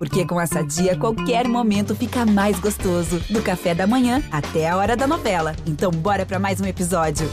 [0.00, 3.20] Porque com essa dia, qualquer momento fica mais gostoso.
[3.28, 5.54] Do café da manhã até a hora da novela.
[5.66, 7.28] Então, bora para mais um episódio.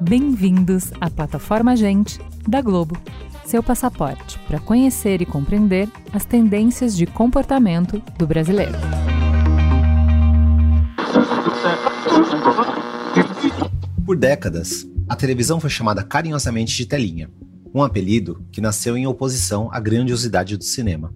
[0.00, 2.96] Bem-vindos à plataforma Gente da Globo,
[3.44, 8.76] seu passaporte para conhecer e compreender as tendências de comportamento do brasileiro.
[14.12, 17.30] Por décadas, a televisão foi chamada carinhosamente de telinha,
[17.74, 21.14] um apelido que nasceu em oposição à grandiosidade do cinema.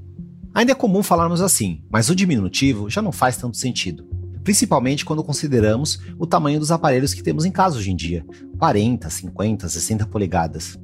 [0.55, 4.09] Ainda é comum falarmos assim, mas o diminutivo já não faz tanto sentido,
[4.43, 8.25] principalmente quando consideramos o tamanho dos aparelhos que temos em casa hoje em dia,
[8.59, 10.79] 40, 50, 60 polegadas.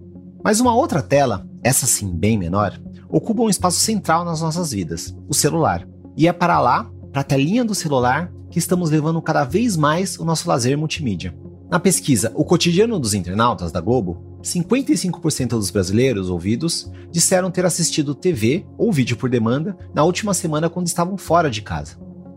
[0.45, 5.17] Mas uma outra tela, essa sim bem menor, ocupa um espaço central nas nossas vidas,
[5.27, 5.89] o celular.
[6.15, 10.19] E é para lá, para a telinha do celular, que estamos levando cada vez mais
[10.19, 11.35] o nosso lazer multimídia.
[11.73, 18.15] Na pesquisa O Cotidiano dos Internautas da Globo, 55% dos brasileiros ouvidos disseram ter assistido
[18.15, 21.97] TV ou vídeo por demanda na última semana quando estavam fora de casa.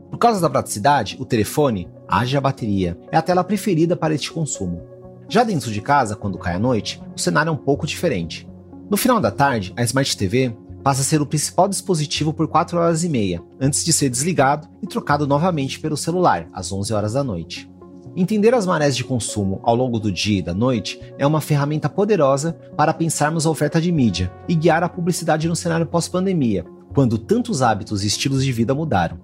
[0.10, 4.82] Por causa da praticidade, o telefone, haja bateria, é a tela preferida para este consumo.
[5.28, 8.48] Já dentro de casa, quando cai a noite, o cenário é um pouco diferente.
[8.90, 12.80] No final da tarde, a Smart TV passa a ser o principal dispositivo por 4
[12.80, 17.14] horas e meia, antes de ser desligado e trocado novamente pelo celular, às 11 horas
[17.14, 17.70] da noite.
[18.18, 21.90] Entender as marés de consumo ao longo do dia e da noite é uma ferramenta
[21.90, 27.18] poderosa para pensarmos a oferta de mídia e guiar a publicidade no cenário pós-pandemia, quando
[27.18, 29.20] tantos hábitos e estilos de vida mudaram.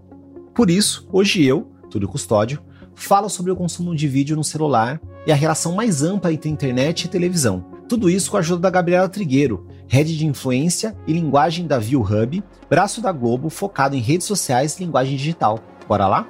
[0.54, 2.62] Por isso, hoje eu, Túlio Custódio,
[2.94, 7.06] falo sobre o consumo de vídeo no celular e a relação mais ampla entre internet
[7.06, 7.64] e televisão.
[7.88, 12.02] Tudo isso com a ajuda da Gabriela Trigueiro, head de influência e linguagem da View
[12.02, 15.60] Hub, braço da Globo focado em redes sociais e linguagem digital.
[15.88, 16.28] Bora lá?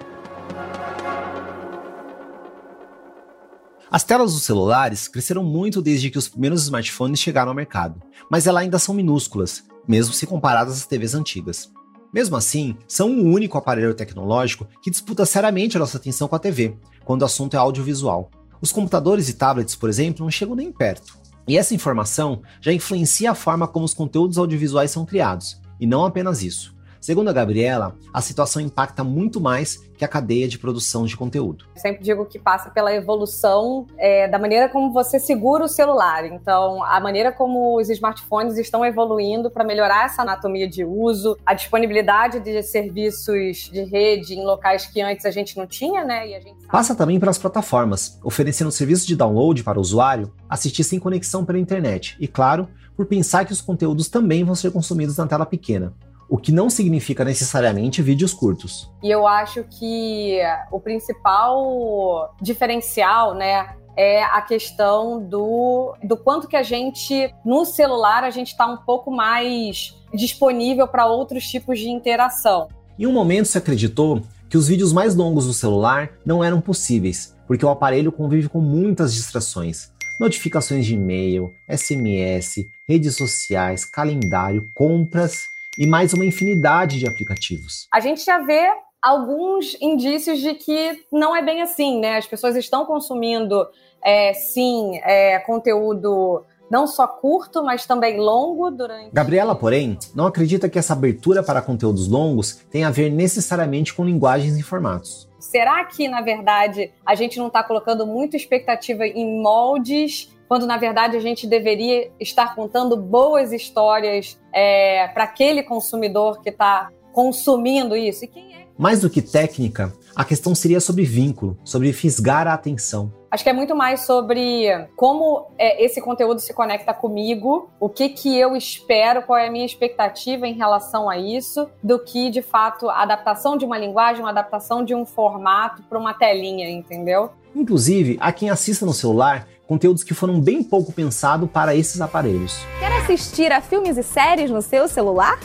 [3.91, 8.47] As telas dos celulares cresceram muito desde que os primeiros smartphones chegaram ao mercado, mas
[8.47, 11.69] elas ainda são minúsculas, mesmo se comparadas às TVs antigas.
[12.13, 16.39] Mesmo assim, são o único aparelho tecnológico que disputa seriamente a nossa atenção com a
[16.39, 18.31] TV, quando o assunto é audiovisual.
[18.61, 21.17] Os computadores e tablets, por exemplo, não chegam nem perto.
[21.45, 26.05] E essa informação já influencia a forma como os conteúdos audiovisuais são criados, e não
[26.05, 26.73] apenas isso.
[27.01, 31.65] Segundo a Gabriela, a situação impacta muito mais que a cadeia de produção de conteúdo.
[31.75, 36.25] Sempre digo que passa pela evolução é, da maneira como você segura o celular.
[36.25, 41.55] Então, a maneira como os smartphones estão evoluindo para melhorar essa anatomia de uso, a
[41.55, 46.27] disponibilidade de serviços de rede em locais que antes a gente não tinha, né?
[46.39, 46.55] Sabe...
[46.71, 51.57] Passa também pelas plataformas, oferecendo serviços de download para o usuário assistir sem conexão pela
[51.57, 52.15] internet.
[52.19, 55.93] E, claro, por pensar que os conteúdos também vão ser consumidos na tela pequena
[56.31, 58.89] o que não significa necessariamente vídeos curtos.
[59.03, 60.39] E eu acho que
[60.71, 68.23] o principal diferencial, né, é a questão do, do quanto que a gente, no celular,
[68.23, 72.69] a gente está um pouco mais disponível para outros tipos de interação.
[72.97, 77.35] Em um momento se acreditou que os vídeos mais longos do celular não eram possíveis,
[77.45, 79.91] porque o aparelho convive com muitas distrações.
[80.17, 87.87] Notificações de e-mail, SMS, redes sociais, calendário, compras e mais uma infinidade de aplicativos.
[87.93, 88.69] A gente já vê
[89.01, 92.17] alguns indícios de que não é bem assim, né?
[92.17, 93.65] As pessoas estão consumindo,
[94.03, 99.09] é, sim, é, conteúdo não só curto, mas também longo durante.
[99.11, 104.05] Gabriela, porém, não acredita que essa abertura para conteúdos longos tenha a ver necessariamente com
[104.05, 105.29] linguagens e formatos.
[105.37, 110.75] Será que, na verdade, a gente não está colocando muita expectativa em moldes quando na
[110.75, 117.95] verdade a gente deveria estar contando boas histórias é, para aquele consumidor que está consumindo
[117.95, 118.25] isso.
[118.25, 118.65] E quem é?
[118.77, 123.13] Mais do que técnica, a questão seria sobre vínculo, sobre fisgar a atenção.
[123.31, 124.67] Acho que é muito mais sobre
[124.97, 129.51] como é, esse conteúdo se conecta comigo, o que, que eu espero, qual é a
[129.51, 134.21] minha expectativa em relação a isso, do que, de fato, a adaptação de uma linguagem,
[134.21, 137.29] uma adaptação de um formato para uma telinha, entendeu?
[137.55, 142.59] Inclusive, há quem assista no celular conteúdos que foram bem pouco pensados para esses aparelhos.
[142.77, 145.39] Quer assistir a filmes e séries no seu celular?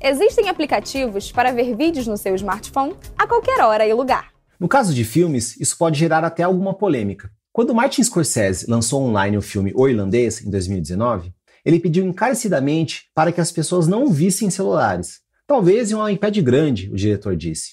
[0.00, 4.32] Existem aplicativos para ver vídeos no seu smartphone a qualquer hora e lugar.
[4.58, 7.30] No caso de filmes, isso pode gerar até alguma polêmica.
[7.52, 11.30] Quando Martin Scorsese lançou online o filme O Irlandês, em 2019,
[11.62, 15.20] ele pediu encarecidamente para que as pessoas não vissem celulares.
[15.46, 17.72] Talvez em um iPad grande, o diretor disse.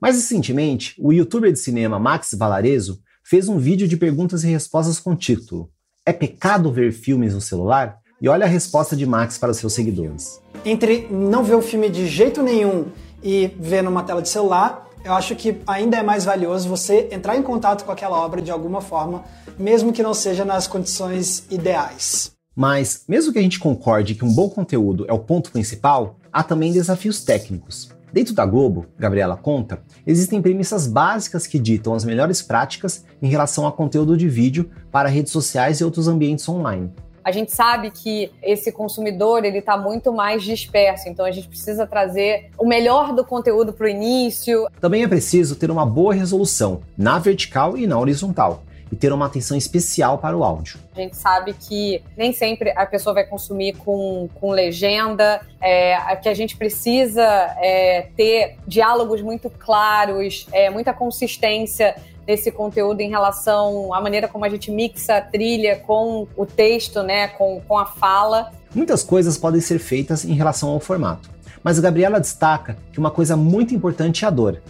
[0.00, 2.98] Mais recentemente, o youtuber de cinema Max Valarezo
[3.28, 5.70] fez um vídeo de perguntas e respostas com o título
[6.06, 7.98] É pecado ver filmes no celular?
[8.22, 10.40] E olha a resposta de Max para os seus seguidores.
[10.64, 12.86] Entre não ver o filme de jeito nenhum
[13.22, 17.36] e ver numa tela de celular, Eu acho que ainda é mais valioso você entrar
[17.36, 19.24] em contato com aquela obra de alguma forma,
[19.56, 22.32] mesmo que não seja nas condições ideais.
[22.54, 26.42] Mas, mesmo que a gente concorde que um bom conteúdo é o ponto principal, há
[26.42, 27.90] também desafios técnicos.
[28.12, 33.66] Dentro da Globo, Gabriela conta, existem premissas básicas que ditam as melhores práticas em relação
[33.66, 36.90] a conteúdo de vídeo para redes sociais e outros ambientes online.
[37.22, 41.86] A gente sabe que esse consumidor ele está muito mais disperso, então a gente precisa
[41.86, 44.66] trazer o melhor do conteúdo para o início.
[44.80, 49.26] Também é preciso ter uma boa resolução na vertical e na horizontal e ter uma
[49.26, 50.78] atenção especial para o áudio.
[50.94, 56.28] A gente sabe que nem sempre a pessoa vai consumir com, com legenda, é, que
[56.28, 57.22] a gente precisa
[57.58, 61.94] é, ter diálogos muito claros, é, muita consistência
[62.26, 67.02] nesse conteúdo em relação à maneira como a gente mixa a trilha com o texto,
[67.02, 68.52] né, com, com a fala.
[68.74, 71.30] Muitas coisas podem ser feitas em relação ao formato,
[71.62, 74.60] mas a Gabriela destaca que uma coisa muito importante é a dor.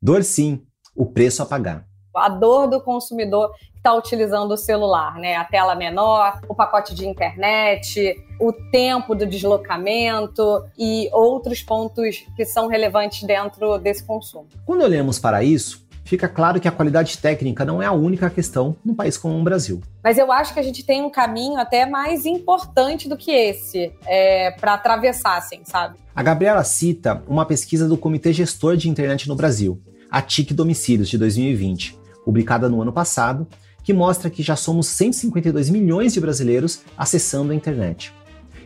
[0.00, 0.60] Dor sim,
[0.94, 1.87] o preço a pagar
[2.18, 5.36] a dor do consumidor que está utilizando o celular, né?
[5.36, 12.44] A tela menor, o pacote de internet, o tempo do deslocamento e outros pontos que
[12.44, 14.46] são relevantes dentro desse consumo.
[14.66, 18.74] Quando olhamos para isso, fica claro que a qualidade técnica não é a única questão
[18.82, 19.82] num país como o Brasil.
[20.02, 23.92] Mas eu acho que a gente tem um caminho até mais importante do que esse
[24.06, 25.98] é, para atravessar, assim, sabe?
[26.16, 29.80] A Gabriela cita uma pesquisa do Comitê Gestor de Internet no Brasil,
[30.10, 31.97] a TIC Domicílios, de 2020,
[32.28, 33.46] publicada no ano passado,
[33.82, 38.12] que mostra que já somos 152 milhões de brasileiros acessando a internet.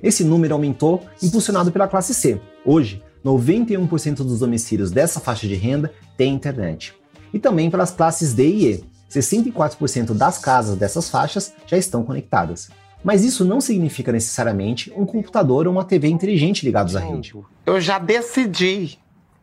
[0.02, 2.40] Esse número aumentou impulsionado pela classe C.
[2.66, 6.92] Hoje, 91% dos domicílios dessa faixa de renda têm internet.
[7.32, 8.84] E também pelas classes D e E.
[9.08, 12.68] 64% das casas dessas faixas já estão conectadas.
[13.04, 17.32] Mas isso não significa necessariamente um computador ou uma TV inteligente ligados à rede.
[17.64, 18.98] Eu já decidi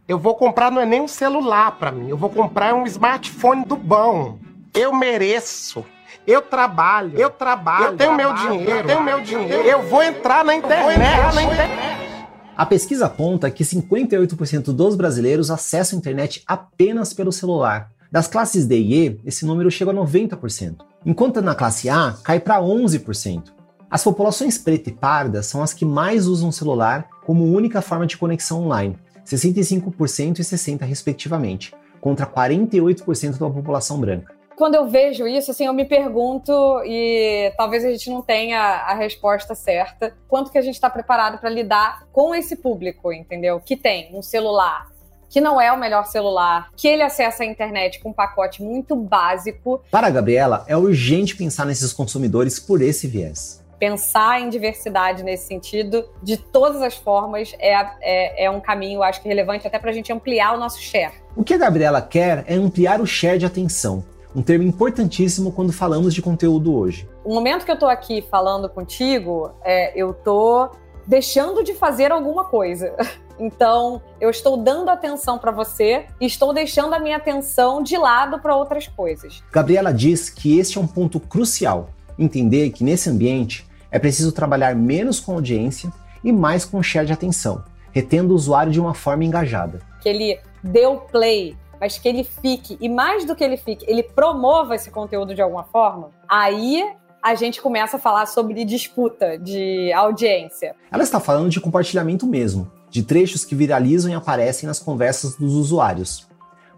[0.09, 3.63] eu vou comprar não é nem um celular para mim, eu vou comprar um smartphone
[3.63, 4.39] do bom.
[4.73, 5.85] Eu mereço.
[6.25, 9.67] Eu trabalho, eu trabalho, eu tenho trabalho, meu dinheiro, eu tenho meu dinheiro.
[9.67, 10.99] Eu vou entrar na internet.
[10.99, 12.27] Entrar na internet.
[12.57, 17.91] A pesquisa aponta que 58% dos brasileiros acessam a internet apenas pelo celular.
[18.11, 22.39] Das classes D e E, esse número chega a 90%, enquanto na classe A cai
[22.39, 23.43] para 11%.
[23.91, 28.07] As populações preta e parda são as que mais usam o celular como única forma
[28.07, 34.33] de conexão online, 65% e 60% respectivamente, contra 48% da população branca.
[34.55, 36.51] Quando eu vejo isso, assim, eu me pergunto,
[36.85, 41.37] e talvez a gente não tenha a resposta certa, quanto que a gente está preparado
[41.39, 43.61] para lidar com esse público, entendeu?
[43.61, 44.87] Que tem um celular
[45.29, 48.95] que não é o melhor celular, que ele acessa a internet com um pacote muito
[48.95, 49.81] básico.
[49.91, 55.47] Para a Gabriela, é urgente pensar nesses consumidores por esse viés pensar em diversidade nesse
[55.47, 59.89] sentido, de todas as formas, é, é, é um caminho, acho que relevante até para
[59.89, 61.13] a gente ampliar o nosso share.
[61.35, 64.03] O que a Gabriela quer é ampliar o share de atenção,
[64.35, 67.07] um termo importantíssimo quando falamos de conteúdo hoje.
[67.23, 70.71] O momento que eu estou aqui falando contigo, é, eu estou
[71.07, 72.93] deixando de fazer alguma coisa.
[73.41, 78.37] Então, eu estou dando atenção para você e estou deixando a minha atenção de lado
[78.39, 79.41] para outras coisas.
[79.49, 81.89] Gabriela diz que este é um ponto crucial.
[82.17, 85.91] Entender que nesse ambiente é preciso trabalhar menos com audiência
[86.23, 89.79] e mais com share de atenção, retendo o usuário de uma forma engajada.
[90.01, 90.39] Que ele
[90.87, 94.91] o play, mas que ele fique, e mais do que ele fique, ele promova esse
[94.91, 96.83] conteúdo de alguma forma, aí
[97.21, 100.75] a gente começa a falar sobre disputa de audiência.
[100.91, 105.53] Ela está falando de compartilhamento mesmo, de trechos que viralizam e aparecem nas conversas dos
[105.53, 106.27] usuários.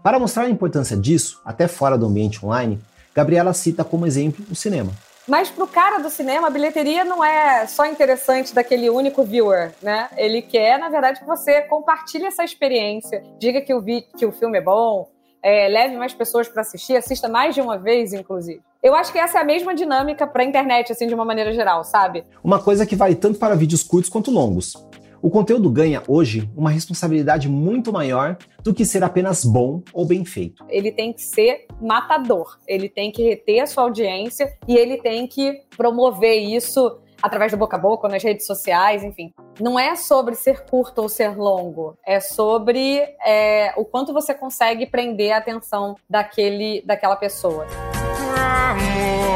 [0.02, 2.80] Para mostrar a importância disso, até fora do ambiente online,
[3.14, 4.92] Gabriela cita como exemplo o cinema.
[5.26, 9.72] Mas para o cara do cinema, a bilheteria não é só interessante daquele único viewer,
[9.80, 10.08] né?
[10.16, 14.32] Ele quer, na verdade, que você compartilhe essa experiência, diga que o, vi que o
[14.32, 15.08] filme é bom,
[15.42, 18.60] é, leve mais pessoas para assistir, assista mais de uma vez, inclusive.
[18.82, 21.52] Eu acho que essa é a mesma dinâmica para a internet, assim, de uma maneira
[21.52, 22.24] geral, sabe?
[22.42, 24.74] Uma coisa que vale tanto para vídeos curtos quanto longos.
[25.22, 30.24] O conteúdo ganha hoje uma responsabilidade muito maior do que ser apenas bom ou bem
[30.24, 30.64] feito.
[30.68, 35.28] Ele tem que ser matador, ele tem que reter a sua audiência e ele tem
[35.28, 39.32] que promover isso através do boca a boca, nas redes sociais, enfim.
[39.60, 44.86] Não é sobre ser curto ou ser longo, é sobre é, o quanto você consegue
[44.86, 47.64] prender a atenção daquele, daquela pessoa.
[48.36, 49.31] Amor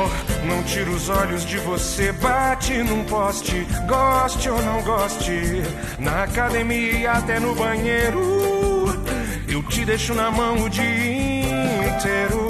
[0.46, 5.62] não tira os olhos de você, bate num poste, goste ou não goste.
[5.98, 8.20] Na academia, até no banheiro,
[9.48, 10.84] eu te deixo na mão o dia
[11.94, 12.48] inteiro.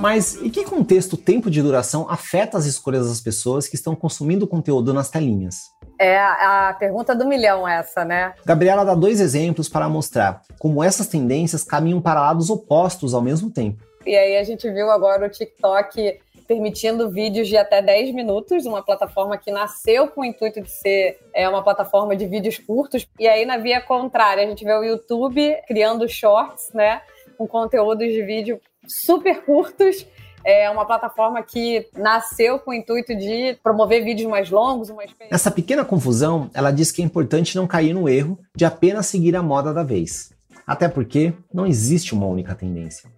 [0.00, 3.94] Mas em que contexto o tempo de duração afeta as escolhas das pessoas que estão
[3.94, 5.72] consumindo conteúdo nas telinhas?
[5.98, 8.34] É a pergunta do milhão essa, né?
[8.44, 13.50] Gabriela dá dois exemplos para mostrar como essas tendências caminham para lados opostos ao mesmo
[13.50, 13.82] tempo.
[14.04, 18.82] E aí a gente viu agora o TikTok permitindo vídeos de até 10 minutos, uma
[18.82, 23.06] plataforma que nasceu com o intuito de ser é, uma plataforma de vídeos curtos.
[23.18, 27.02] E aí, na via contrária, a gente vê o YouTube criando shorts, né?
[27.36, 30.06] Com conteúdos de vídeo super curtos
[30.44, 34.90] é uma plataforma que nasceu com o intuito de promover vídeos mais longos.
[34.90, 35.34] Uma experiência...
[35.34, 39.34] Nessa pequena confusão, ela diz que é importante não cair no erro de apenas seguir
[39.34, 40.32] a moda da vez.
[40.66, 43.10] Até porque não existe uma única tendência.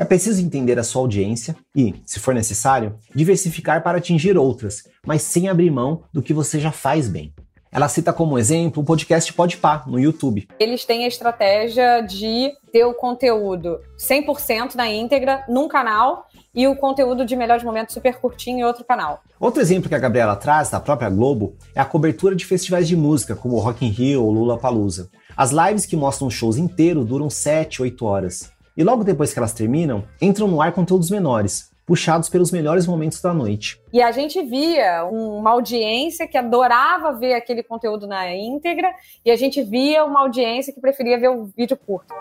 [0.00, 5.20] É preciso entender a sua audiência e, se for necessário, diversificar para atingir outras, mas
[5.20, 7.34] sem abrir mão do que você já faz bem.
[7.70, 10.48] Ela cita como exemplo o podcast Podpah, no YouTube.
[10.58, 16.74] Eles têm a estratégia de ter o conteúdo 100% na íntegra num canal e o
[16.74, 19.20] conteúdo de melhores momentos super curtinho em outro canal.
[19.38, 22.96] Outro exemplo que a Gabriela traz da própria Globo é a cobertura de festivais de
[22.96, 25.10] música, como o Rock in Rio ou Lula Palusa.
[25.36, 28.50] As lives que mostram shows inteiros duram 7, 8 horas.
[28.76, 33.20] E logo depois que elas terminam, entram no ar conteúdos menores, puxados pelos melhores momentos
[33.20, 33.80] da noite.
[33.92, 38.92] E a gente via uma audiência que adorava ver aquele conteúdo na íntegra,
[39.24, 42.14] e a gente via uma audiência que preferia ver o vídeo curto.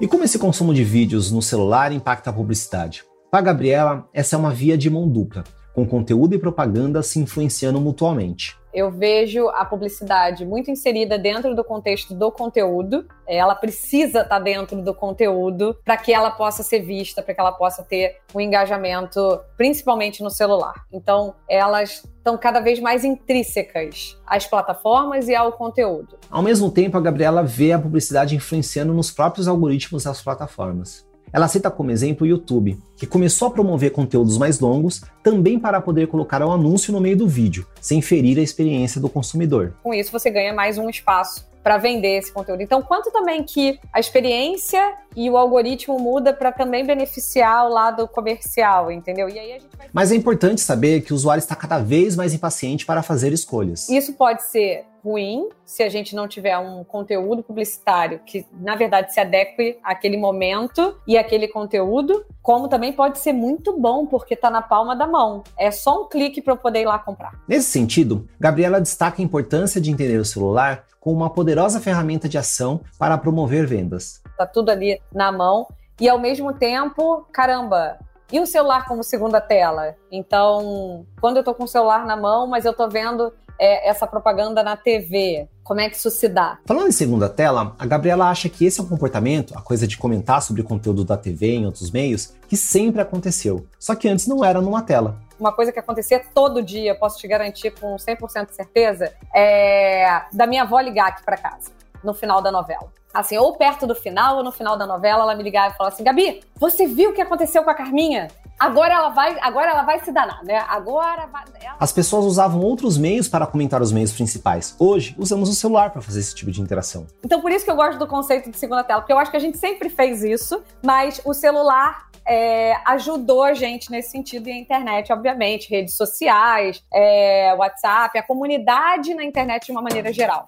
[0.00, 3.02] E como esse consumo de vídeos no celular impacta a publicidade?
[3.30, 5.42] Para a Gabriela, essa é uma via de mão dupla,
[5.78, 11.64] com conteúdo e propaganda se influenciando mutuamente eu vejo a publicidade muito inserida dentro do
[11.64, 13.06] contexto do conteúdo.
[13.26, 17.50] Ela precisa estar dentro do conteúdo para que ela possa ser vista, para que ela
[17.50, 20.74] possa ter um engajamento, principalmente no celular.
[20.92, 26.18] Então, elas estão cada vez mais intrínsecas às plataformas e ao conteúdo.
[26.30, 31.07] Ao mesmo tempo, a Gabriela vê a publicidade influenciando nos próprios algoritmos das plataformas.
[31.32, 35.80] Ela cita como exemplo o YouTube, que começou a promover conteúdos mais longos também para
[35.80, 39.74] poder colocar um anúncio no meio do vídeo, sem ferir a experiência do consumidor.
[39.82, 42.62] Com isso, você ganha mais um espaço para vender esse conteúdo.
[42.62, 48.06] Então, quanto também que a experiência e o algoritmo muda para também beneficiar o lado
[48.08, 49.28] comercial, entendeu?
[49.28, 49.88] E aí a gente vai...
[49.92, 53.88] Mas é importante saber que o usuário está cada vez mais impaciente para fazer escolhas.
[53.88, 59.12] Isso pode ser ruim se a gente não tiver um conteúdo publicitário que, na verdade,
[59.12, 64.50] se adeque àquele momento e àquele conteúdo, como também pode ser muito bom, porque está
[64.50, 65.42] na palma da mão.
[65.56, 67.32] É só um clique para eu poder ir lá comprar.
[67.46, 72.36] Nesse sentido, Gabriela destaca a importância de entender o celular como uma poderosa ferramenta de
[72.36, 74.20] ação para promover vendas.
[74.38, 75.66] Tá tudo ali na mão
[76.00, 77.98] e ao mesmo tempo, caramba,
[78.30, 79.96] e o celular como segunda tela?
[80.12, 84.06] Então, quando eu tô com o celular na mão, mas eu tô vendo é, essa
[84.06, 85.48] propaganda na TV?
[85.64, 86.58] Como é que isso se dá?
[86.64, 89.98] Falando em segunda tela, a Gabriela acha que esse é um comportamento, a coisa de
[89.98, 93.66] comentar sobre conteúdo da TV em outros meios, que sempre aconteceu.
[93.76, 95.16] Só que antes não era numa tela.
[95.38, 100.46] Uma coisa que acontecia todo dia, posso te garantir com 100% de certeza, é da
[100.46, 101.72] minha avó ligar aqui para casa,
[102.04, 105.34] no final da novela assim, ou perto do final ou no final da novela, ela
[105.34, 108.28] me ligava e falava assim: Gabi, você viu o que aconteceu com a Carminha?
[108.58, 110.64] Agora ela vai, agora ela vai se danar, né?
[110.68, 111.76] Agora vai, ela...
[111.78, 114.74] As pessoas usavam outros meios para comentar os meios principais.
[114.80, 117.06] Hoje, usamos o celular para fazer esse tipo de interação.
[117.24, 119.36] Então, por isso que eu gosto do conceito de segunda tela, porque eu acho que
[119.36, 124.52] a gente sempre fez isso, mas o celular é, ajudou a gente nesse sentido e
[124.52, 130.44] a internet, obviamente, redes sociais, é, WhatsApp, a comunidade na internet de uma maneira geral.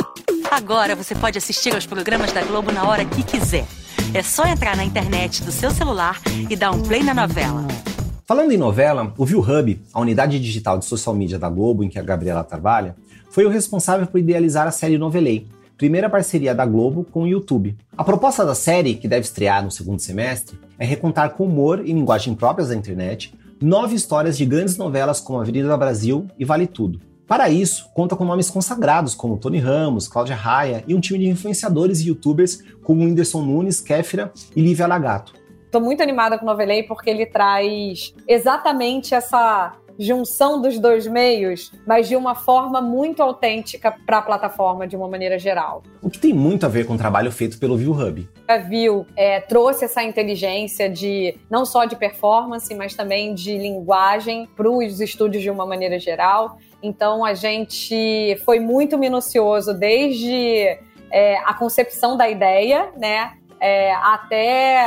[0.51, 3.65] Agora você pode assistir aos programas da Globo na hora que quiser.
[4.13, 7.65] É só entrar na internet do seu celular e dar um play na novela.
[8.27, 11.97] Falando em novela, o ViewHub, a unidade digital de social media da Globo em que
[11.97, 12.97] a Gabriela trabalha,
[13.31, 15.47] foi o responsável por idealizar a série Novelei,
[15.79, 17.77] primeira parceria da Globo com o YouTube.
[17.97, 21.93] A proposta da série, que deve estrear no segundo semestre, é recontar com humor e
[21.93, 27.01] linguagem próprias da internet nove histórias de grandes novelas como Avenida Brasil e Vale Tudo.
[27.31, 31.29] Para isso, conta com nomes consagrados como Tony Ramos, Cláudia Raia e um time de
[31.29, 35.35] influenciadores e youtubers como Whindersson Nunes, Kéfera e Lívia Lagato.
[35.65, 41.71] Estou muito animada com o Novelei porque ele traz exatamente essa junção dos dois meios,
[41.87, 45.83] mas de uma forma muito autêntica para a plataforma de uma maneira geral.
[46.03, 48.27] O que tem muito a ver com o trabalho feito pelo View Hub.
[48.49, 54.49] A View é, trouxe essa inteligência de não só de performance, mas também de linguagem
[54.57, 56.57] para os estúdios de uma maneira geral.
[56.83, 60.79] Então a gente foi muito minucioso desde
[61.13, 63.33] é, a concepção da ideia, né?
[63.61, 64.81] é, até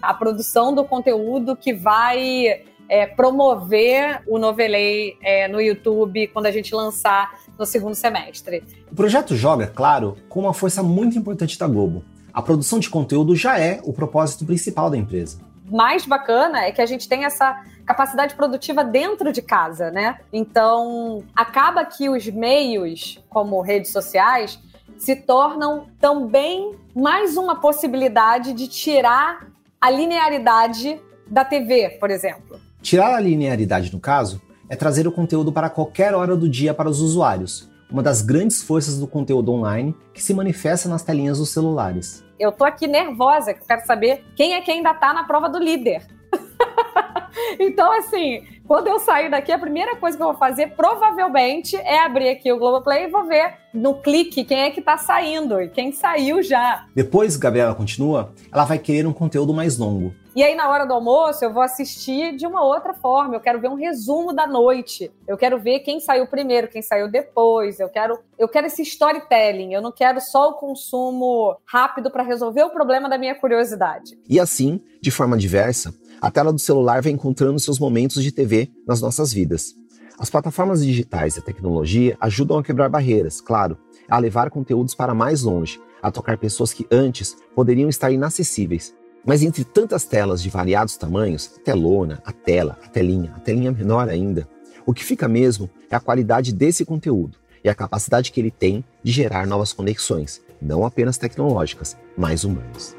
[0.00, 6.50] a produção do conteúdo que vai é, promover o Novelei é, no YouTube quando a
[6.50, 8.64] gente lançar no segundo semestre.
[8.90, 12.04] O projeto joga, claro, com uma força muito importante da Globo.
[12.32, 15.38] A produção de conteúdo já é o propósito principal da empresa.
[15.70, 20.18] mais bacana é que a gente tem essa capacidade produtiva dentro de casa, né?
[20.32, 24.58] Então, acaba que os meios, como redes sociais,
[24.98, 29.48] se tornam também mais uma possibilidade de tirar
[29.80, 32.60] a linearidade da TV, por exemplo.
[32.82, 36.90] Tirar a linearidade, no caso, é trazer o conteúdo para qualquer hora do dia para
[36.90, 41.50] os usuários, uma das grandes forças do conteúdo online que se manifesta nas telinhas dos
[41.50, 42.24] celulares.
[42.40, 45.60] Eu tô aqui nervosa, que quero saber quem é que ainda tá na prova do
[45.60, 46.04] líder.
[47.60, 52.00] então, assim, quando eu sair daqui, a primeira coisa que eu vou fazer, provavelmente, é
[52.00, 55.68] abrir aqui o Globoplay e vou ver no clique quem é que tá saindo e
[55.68, 56.84] quem saiu já.
[56.96, 60.12] Depois, Gabriela continua, ela vai querer um conteúdo mais longo.
[60.34, 63.34] E aí, na hora do almoço, eu vou assistir de uma outra forma.
[63.34, 65.12] Eu quero ver um resumo da noite.
[65.28, 67.78] Eu quero ver quem saiu primeiro, quem saiu depois.
[67.78, 69.74] Eu quero, eu quero esse storytelling.
[69.74, 74.18] Eu não quero só o consumo rápido para resolver o problema da minha curiosidade.
[74.26, 78.70] E assim, de forma diversa, a tela do celular vem encontrando seus momentos de TV
[78.86, 79.74] nas nossas vidas.
[80.18, 83.76] As plataformas digitais e a tecnologia ajudam a quebrar barreiras, claro,
[84.08, 88.94] a levar conteúdos para mais longe, a tocar pessoas que antes poderiam estar inacessíveis.
[89.24, 93.70] Mas entre tantas telas de variados tamanhos, a telona, a tela, a telinha, a telinha
[93.70, 94.48] menor ainda,
[94.84, 98.84] o que fica mesmo é a qualidade desse conteúdo e a capacidade que ele tem
[99.02, 102.96] de gerar novas conexões, não apenas tecnológicas, mas humanas.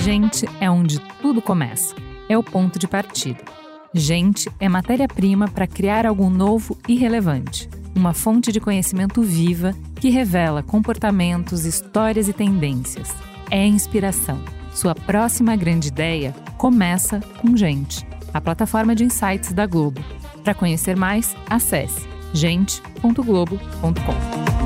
[0.00, 1.94] Gente é onde tudo começa.
[2.30, 3.44] É o ponto de partida.
[3.92, 7.68] Gente é matéria-prima para criar algo novo e relevante.
[7.98, 13.12] Uma fonte de conhecimento viva que revela comportamentos, histórias e tendências.
[13.50, 14.40] É inspiração.
[14.72, 20.00] Sua próxima grande ideia começa com Gente, a plataforma de insights da Globo.
[20.44, 24.57] Para conhecer mais, acesse gente.globo.com.